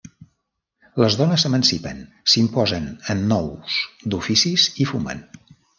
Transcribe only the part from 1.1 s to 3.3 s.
dones s'emancipen, s'imposen en